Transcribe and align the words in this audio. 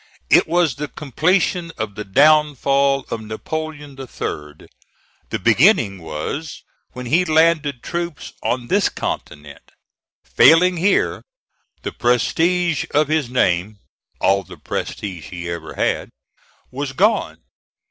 It 0.31 0.47
was 0.47 0.73
the 0.77 0.87
completion 0.87 1.71
of 1.77 1.93
the 1.93 2.03
downfall 2.03 3.05
of 3.11 3.21
Napoleon 3.21 3.95
III. 3.99 4.67
The 5.29 5.37
beginning 5.39 6.01
was 6.01 6.63
when 6.93 7.05
he 7.05 7.23
landed 7.23 7.83
troops 7.83 8.33
on 8.41 8.65
this 8.67 8.89
continent. 8.89 9.73
Failing 10.23 10.77
here, 10.77 11.21
the 11.83 11.91
prestige 11.91 12.83
of 12.95 13.09
his 13.09 13.29
name 13.29 13.77
all 14.19 14.41
the 14.41 14.57
prestige 14.57 15.29
he 15.29 15.47
ever 15.47 15.75
had 15.75 16.09
was 16.71 16.93
gone. 16.93 17.37